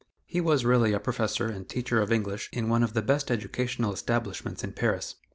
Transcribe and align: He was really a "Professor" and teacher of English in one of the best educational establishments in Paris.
He 0.25 0.41
was 0.41 0.65
really 0.65 0.93
a 0.93 0.99
"Professor" 0.99 1.45
and 1.47 1.69
teacher 1.69 2.01
of 2.01 2.11
English 2.11 2.49
in 2.51 2.69
one 2.69 2.81
of 2.81 2.93
the 2.93 3.03
best 3.03 3.29
educational 3.29 3.93
establishments 3.93 4.63
in 4.63 4.73
Paris. 4.73 5.13